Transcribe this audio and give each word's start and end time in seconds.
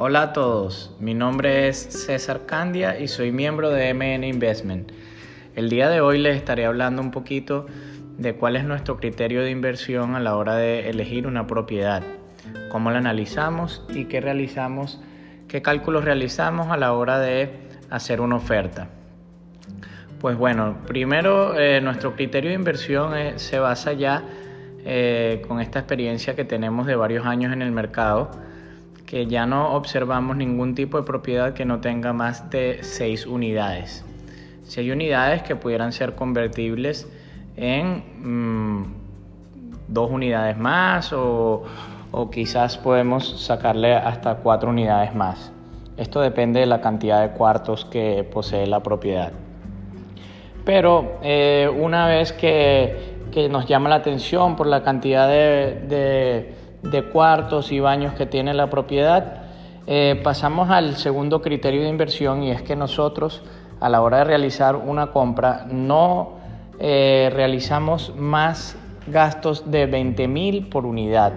Hola 0.00 0.22
a 0.22 0.32
todos, 0.32 0.94
mi 1.00 1.12
nombre 1.12 1.66
es 1.66 1.76
César 1.76 2.46
Candia 2.46 3.00
y 3.00 3.08
soy 3.08 3.32
miembro 3.32 3.70
de 3.70 3.92
MN 3.92 4.22
Investment. 4.22 4.92
El 5.56 5.68
día 5.68 5.88
de 5.88 6.00
hoy 6.00 6.18
les 6.18 6.36
estaré 6.36 6.66
hablando 6.66 7.02
un 7.02 7.10
poquito 7.10 7.66
de 8.16 8.36
cuál 8.36 8.54
es 8.54 8.62
nuestro 8.62 8.98
criterio 8.98 9.42
de 9.42 9.50
inversión 9.50 10.14
a 10.14 10.20
la 10.20 10.36
hora 10.36 10.54
de 10.54 10.88
elegir 10.88 11.26
una 11.26 11.48
propiedad, 11.48 12.04
cómo 12.70 12.92
la 12.92 12.98
analizamos 12.98 13.84
y 13.88 14.04
qué 14.04 14.20
realizamos, 14.20 15.00
qué 15.48 15.62
cálculos 15.62 16.04
realizamos 16.04 16.68
a 16.68 16.76
la 16.76 16.92
hora 16.92 17.18
de 17.18 17.50
hacer 17.90 18.20
una 18.20 18.36
oferta. 18.36 18.86
Pues 20.20 20.36
bueno, 20.36 20.76
primero 20.86 21.58
eh, 21.58 21.80
nuestro 21.80 22.14
criterio 22.14 22.50
de 22.50 22.54
inversión 22.54 23.16
eh, 23.16 23.32
se 23.40 23.58
basa 23.58 23.94
ya 23.94 24.22
eh, 24.84 25.42
con 25.48 25.60
esta 25.60 25.80
experiencia 25.80 26.36
que 26.36 26.44
tenemos 26.44 26.86
de 26.86 26.94
varios 26.94 27.26
años 27.26 27.52
en 27.52 27.62
el 27.62 27.72
mercado 27.72 28.30
que 29.08 29.26
ya 29.26 29.46
no 29.46 29.72
observamos 29.74 30.36
ningún 30.36 30.74
tipo 30.74 30.98
de 30.98 31.02
propiedad 31.02 31.54
que 31.54 31.64
no 31.64 31.80
tenga 31.80 32.12
más 32.12 32.50
de 32.50 32.80
6 32.82 33.26
unidades. 33.26 34.04
Si 34.64 34.80
hay 34.80 34.90
unidades 34.90 35.42
que 35.42 35.56
pudieran 35.56 35.92
ser 35.92 36.14
convertibles 36.14 37.10
en 37.56 38.04
mm, 38.18 38.84
dos 39.88 40.10
unidades 40.10 40.58
más 40.58 41.14
o, 41.14 41.64
quizás 42.30 42.76
podemos 42.76 43.46
sacarle 43.46 43.94
hasta 43.94 44.36
cuatro 44.36 44.68
unidades 44.68 45.14
más. 45.14 45.52
Esto 45.96 46.20
depende 46.20 46.60
de 46.60 46.66
la 46.66 46.82
cantidad 46.82 47.22
de 47.22 47.30
cuartos 47.30 47.86
que 47.86 48.28
posee 48.30 48.66
la 48.66 48.82
propiedad. 48.82 49.32
Pero 50.66 51.18
eh, 51.22 51.66
una 51.74 52.06
vez 52.08 52.34
que, 52.34 53.16
que, 53.32 53.48
nos 53.48 53.66
llama 53.66 53.88
la 53.88 53.96
atención 53.96 54.54
por 54.54 54.66
la 54.66 54.82
cantidad 54.82 55.26
de 55.28 56.67
de 56.82 57.04
cuartos 57.04 57.72
y 57.72 57.80
baños 57.80 58.14
que 58.14 58.26
tiene 58.26 58.54
la 58.54 58.70
propiedad. 58.70 59.42
Eh, 59.86 60.20
pasamos 60.22 60.70
al 60.70 60.96
segundo 60.96 61.40
criterio 61.40 61.82
de 61.82 61.88
inversión 61.88 62.42
y 62.42 62.50
es 62.50 62.62
que 62.62 62.76
nosotros 62.76 63.42
a 63.80 63.88
la 63.88 64.02
hora 64.02 64.18
de 64.18 64.24
realizar 64.24 64.76
una 64.76 65.08
compra 65.08 65.66
no 65.70 66.32
eh, 66.78 67.30
realizamos 67.32 68.14
más 68.16 68.76
gastos 69.06 69.70
de 69.70 69.86
20 69.86 70.28
mil 70.28 70.68
por 70.68 70.84
unidad. 70.84 71.32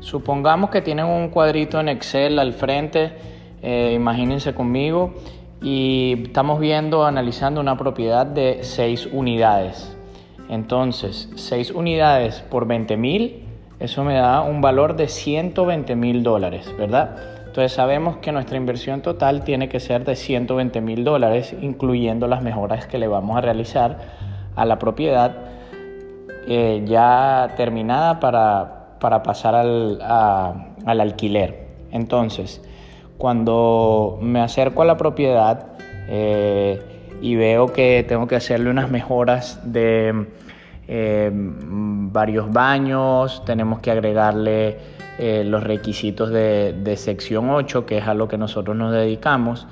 Supongamos 0.00 0.70
que 0.70 0.82
tienen 0.82 1.06
un 1.06 1.30
cuadrito 1.30 1.80
en 1.80 1.88
Excel 1.88 2.38
al 2.38 2.52
frente, 2.52 3.12
eh, 3.62 3.92
imagínense 3.94 4.54
conmigo, 4.54 5.14
y 5.60 6.22
estamos 6.26 6.60
viendo, 6.60 7.04
analizando 7.04 7.60
una 7.60 7.76
propiedad 7.76 8.24
de 8.26 8.60
6 8.62 9.08
unidades. 9.12 9.96
Entonces, 10.48 11.28
6 11.34 11.72
unidades 11.72 12.40
por 12.42 12.66
20 12.68 12.96
mil 12.96 13.45
eso 13.78 14.04
me 14.04 14.14
da 14.14 14.42
un 14.42 14.60
valor 14.60 14.96
de 14.96 15.08
120 15.08 15.96
mil 15.96 16.22
dólares, 16.22 16.72
¿verdad? 16.78 17.16
Entonces 17.46 17.72
sabemos 17.72 18.18
que 18.18 18.32
nuestra 18.32 18.56
inversión 18.56 19.02
total 19.02 19.44
tiene 19.44 19.68
que 19.68 19.80
ser 19.80 20.04
de 20.04 20.16
120 20.16 20.80
mil 20.80 21.04
dólares, 21.04 21.54
incluyendo 21.60 22.26
las 22.26 22.42
mejoras 22.42 22.86
que 22.86 22.98
le 22.98 23.08
vamos 23.08 23.36
a 23.36 23.40
realizar 23.40 23.98
a 24.54 24.64
la 24.64 24.78
propiedad 24.78 25.36
eh, 26.48 26.84
ya 26.86 27.54
terminada 27.56 28.20
para, 28.20 28.98
para 29.00 29.22
pasar 29.22 29.54
al, 29.54 30.00
al 30.02 31.00
alquiler. 31.00 31.66
Entonces, 31.92 32.62
cuando 33.18 34.18
me 34.20 34.40
acerco 34.40 34.82
a 34.82 34.84
la 34.84 34.96
propiedad 34.96 35.66
eh, 36.08 36.80
y 37.20 37.34
veo 37.36 37.72
que 37.72 38.04
tengo 38.06 38.26
que 38.26 38.36
hacerle 38.36 38.70
unas 38.70 38.90
mejoras 38.90 39.60
de 39.64 40.26
eh, 40.88 41.30
varios 41.32 42.52
baños, 42.52 43.42
tenemos 43.44 43.80
que 43.80 43.90
agregarle 43.90 44.78
eh, 45.18 45.42
los 45.44 45.64
requisitos 45.64 46.30
de, 46.30 46.94
sección 46.96 47.50
8, 47.50 47.86
que 47.86 47.98
es 47.98 48.06
a 48.06 48.14
lo 48.14 48.28
que 48.28 48.38
nosotros 48.38 48.76
nos 48.76 48.92
dedicamos, 48.92 49.66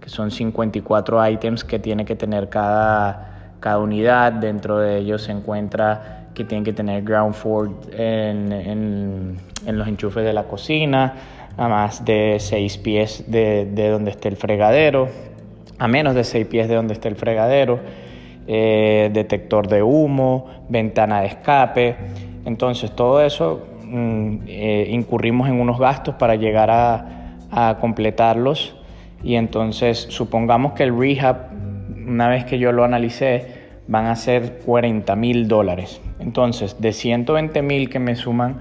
que 0.00 0.08
son 0.08 0.30
54 0.30 1.30
ítems 1.30 1.64
que 1.64 1.78
tiene 1.78 2.04
que 2.04 2.16
tener 2.16 2.48
cada, 2.48 3.56
cada 3.60 3.78
unidad. 3.78 4.32
Dentro 4.32 4.78
de 4.78 4.98
ellos 4.98 5.22
se 5.22 5.32
encuentra 5.32 6.28
que 6.34 6.44
tienen 6.44 6.64
que 6.64 6.72
tener 6.72 7.02
ground 7.02 7.34
floor 7.34 7.70
en, 7.92 9.36
los 9.66 9.88
enchufes 9.88 10.24
de 10.24 10.32
la 10.32 10.44
cocina, 10.44 11.14
a 11.56 11.68
más 11.68 12.04
de 12.04 12.36
6 12.38 12.78
pies 12.78 13.24
de, 13.28 13.66
de 13.66 13.88
donde 13.90 14.10
esté 14.12 14.28
el 14.28 14.36
fregadero, 14.36 15.08
a 15.78 15.88
menos 15.88 16.14
de 16.14 16.24
6 16.24 16.46
pies 16.46 16.68
de 16.68 16.74
donde 16.74 16.94
esté 16.94 17.08
el 17.08 17.16
fregadero 17.16 17.80
eh, 18.46 19.10
detector 19.12 19.68
de 19.68 19.82
humo, 19.82 20.46
ventana 20.68 21.20
de 21.20 21.28
escape. 21.28 21.96
Entonces 22.44 22.90
todo 22.92 23.22
eso 23.22 23.66
mm, 23.84 24.36
eh, 24.46 24.88
incurrimos 24.90 25.48
en 25.48 25.60
unos 25.60 25.78
gastos 25.78 26.16
para 26.16 26.34
llegar 26.34 26.70
a, 26.70 27.10
completarlos 27.80 28.74
y 29.22 29.36
entonces 29.36 30.08
supongamos 30.10 30.72
que 30.72 30.82
el 30.82 30.98
rehab, 30.98 31.50
una 32.04 32.28
vez 32.28 32.44
que 32.44 32.58
yo 32.58 32.72
lo 32.72 32.82
analicé, 32.82 33.46
van 33.86 34.06
a 34.06 34.16
ser 34.16 34.58
40 34.66 35.14
mil 35.14 35.46
dólares. 35.46 36.00
Entonces 36.18 36.80
de 36.80 36.92
120 36.92 37.62
mil 37.62 37.88
que 37.88 38.00
me 38.00 38.16
suman 38.16 38.58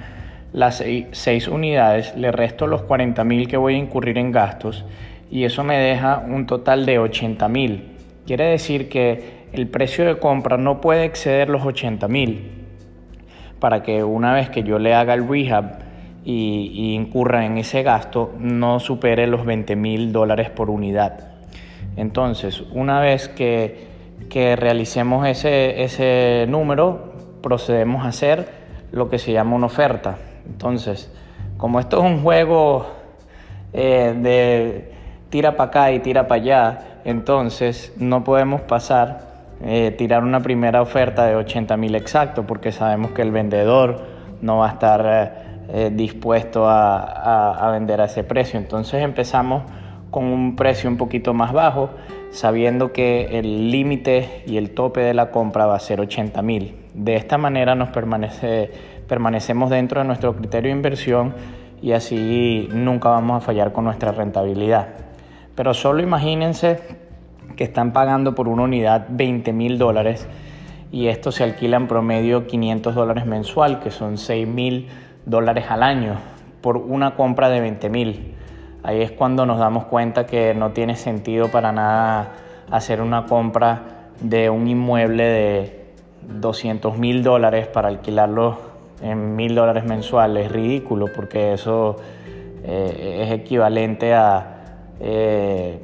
las 0.51 0.83
6 1.11 1.47
unidades, 1.47 2.15
le 2.15 2.31
resto 2.31 2.67
los 2.67 2.83
40 2.83 3.23
mil 3.23 3.47
que 3.47 3.57
voy 3.57 3.73
a 3.73 3.77
incurrir 3.77 4.19
en 4.19 4.31
gastos 4.31 4.85
y 5.31 5.45
eso 5.45 5.63
me 5.63 5.79
deja 5.79 6.19
un 6.19 6.45
total 6.45 6.85
de 6.85 6.99
80 6.99 7.49
mil. 7.49 7.93
Quiere 8.27 8.45
decir 8.45 8.87
que 8.87 9.42
el 9.53 9.67
precio 9.67 10.05
de 10.05 10.17
compra 10.17 10.57
no 10.57 10.81
puede 10.81 11.05
exceder 11.05 11.49
los 11.49 11.63
80 11.63 12.07
mil 12.07 12.51
para 13.59 13.83
que 13.83 14.03
una 14.03 14.33
vez 14.33 14.49
que 14.49 14.63
yo 14.63 14.79
le 14.79 14.93
haga 14.93 15.13
el 15.13 15.27
rehab 15.27 15.79
y, 16.25 16.95
incurra 16.95 17.45
en 17.45 17.57
ese 17.57 17.83
gasto 17.83 18.33
no 18.39 18.79
supere 18.79 19.27
los 19.27 19.45
20 19.45 19.75
mil 19.75 20.11
dólares 20.11 20.49
por 20.49 20.69
unidad. 20.69 21.31
Entonces, 21.95 22.61
una 22.71 22.99
vez 22.99 23.29
que, 23.29 23.87
que 24.29 24.55
realicemos 24.55 25.27
ese, 25.27 25.83
ese 25.83 26.45
número, 26.49 27.13
procedemos 27.41 28.05
a 28.05 28.09
hacer 28.09 28.49
lo 28.91 29.09
que 29.09 29.19
se 29.19 29.31
llama 29.31 29.55
una 29.55 29.67
oferta. 29.67 30.17
Entonces, 30.45 31.13
como 31.57 31.79
esto 31.79 31.99
es 31.99 32.03
un 32.03 32.23
juego 32.23 32.87
eh, 33.71 34.15
de 34.17 34.91
tira 35.29 35.55
para 35.55 35.69
acá 35.69 35.91
y 35.91 35.99
tira 35.99 36.27
para 36.27 36.41
allá, 36.41 36.79
entonces 37.05 37.93
no 37.97 38.23
podemos 38.23 38.61
pasar 38.61 39.32
eh, 39.61 39.91
tirar 39.97 40.23
una 40.23 40.41
primera 40.41 40.81
oferta 40.81 41.25
de 41.25 41.35
80 41.35 41.77
mil 41.77 41.95
exacto 41.95 42.43
porque 42.43 42.71
sabemos 42.71 43.11
que 43.11 43.21
el 43.21 43.31
vendedor 43.31 44.01
no 44.41 44.57
va 44.57 44.69
a 44.69 44.71
estar 44.73 45.05
eh, 45.05 45.43
eh, 45.69 45.91
dispuesto 45.93 46.65
a, 46.67 47.69
vender 47.71 48.01
a 48.01 48.05
ese 48.05 48.23
precio. 48.23 48.59
Entonces 48.59 49.01
empezamos 49.01 49.63
con 50.11 50.25
un 50.25 50.55
precio 50.55 50.89
un 50.89 50.97
poquito 50.97 51.33
más 51.33 51.53
bajo, 51.53 51.89
sabiendo 52.31 52.91
que 52.91 53.39
el 53.39 53.71
límite 53.71 54.43
y 54.45 54.57
el 54.57 54.71
tope 54.71 55.01
de 55.01 55.13
la 55.13 55.31
compra 55.31 55.65
va 55.65 55.75
a 55.75 55.79
ser 55.79 56.01
80 56.01 56.41
mil. 56.41 56.75
De 56.93 57.15
esta 57.15 57.37
manera 57.37 57.73
nos 57.73 57.89
permanece, 57.89 58.69
permanecemos 59.07 59.69
dentro 59.69 60.01
de 60.01 60.07
nuestro 60.07 60.35
criterio 60.35 60.69
de 60.69 60.77
inversión 60.77 61.33
y 61.81 61.93
así 61.93 62.67
nunca 62.71 63.09
vamos 63.09 63.37
a 63.37 63.45
fallar 63.45 63.71
con 63.71 63.85
nuestra 63.85 64.11
rentabilidad. 64.11 64.89
Pero 65.55 65.73
solo 65.73 66.01
imagínense 66.01 67.02
que 67.55 67.63
están 67.63 67.93
pagando 67.93 68.35
por 68.35 68.47
una 68.47 68.63
unidad 68.63 69.07
20 69.09 69.53
mil 69.53 69.77
dólares 69.77 70.27
y 70.91 71.07
esto 71.07 71.31
se 71.31 71.43
alquila 71.43 71.77
en 71.77 71.87
promedio 71.87 72.45
500 72.45 72.93
dólares 72.93 73.25
mensual, 73.25 73.79
que 73.79 73.89
son 73.89 74.17
6 74.17 74.47
mil 74.47 74.87
dólares 75.25 75.65
al 75.69 75.81
año 75.81 76.17
por 76.61 76.77
una 76.77 77.15
compra 77.15 77.49
de 77.49 77.59
20 77.61 77.89
mil. 77.89 78.35
Ahí 78.83 79.01
es 79.01 79.11
cuando 79.11 79.45
nos 79.45 79.57
damos 79.57 79.85
cuenta 79.85 80.25
que 80.25 80.53
no 80.53 80.71
tiene 80.71 80.95
sentido 80.95 81.49
para 81.49 81.71
nada 81.71 82.33
hacer 82.69 83.01
una 83.01 83.25
compra 83.25 84.09
de 84.21 84.49
un 84.49 84.67
inmueble 84.67 85.23
de 85.23 85.85
200 86.39 86.97
mil 86.97 87.23
dólares 87.23 87.67
para 87.67 87.87
alquilarlo 87.87 88.57
en 89.01 89.35
mil 89.35 89.55
dólares 89.55 89.85
mensuales. 89.85 90.45
Es 90.45 90.51
ridículo 90.51 91.07
porque 91.13 91.53
eso 91.53 91.97
eh, 92.63 93.23
es 93.25 93.31
equivalente 93.31 94.13
a... 94.13 94.59
Eh, 94.99 95.79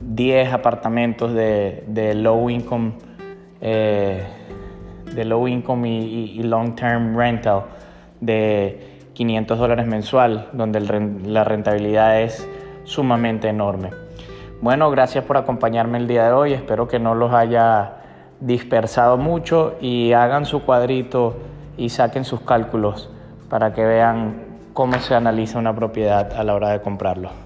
10 0.00 0.52
apartamentos 0.52 1.32
de, 1.32 2.12
low 2.16 2.50
income, 2.50 2.92
de 3.60 5.24
low 5.24 5.48
income 5.48 5.88
eh, 5.88 6.02
y, 6.34 6.42
long 6.42 6.74
term 6.74 7.16
rental 7.16 7.64
de 8.20 9.08
500 9.14 9.58
dólares 9.58 9.86
mensual, 9.86 10.48
donde 10.52 10.80
la 10.80 11.44
rentabilidad 11.44 12.20
es 12.20 12.46
sumamente 12.84 13.48
enorme. 13.48 13.90
Bueno, 14.60 14.90
gracias 14.90 15.24
por 15.24 15.36
acompañarme 15.36 15.98
el 15.98 16.06
día 16.06 16.24
de 16.24 16.32
hoy. 16.32 16.52
Espero 16.52 16.88
que 16.88 16.98
no 16.98 17.14
los 17.14 17.32
haya 17.32 17.96
dispersado 18.40 19.16
mucho 19.16 19.76
y 19.80 20.12
hagan 20.12 20.44
su 20.44 20.62
cuadrito 20.62 21.36
y 21.76 21.90
saquen 21.90 22.24
sus 22.24 22.40
cálculos 22.40 23.10
para 23.48 23.72
que 23.72 23.84
vean 23.84 24.44
cómo 24.72 24.98
se 24.98 25.14
analiza 25.14 25.58
una 25.58 25.74
propiedad 25.74 26.32
a 26.32 26.44
la 26.44 26.54
hora 26.54 26.70
de 26.70 26.80
comprarlo. 26.80 27.45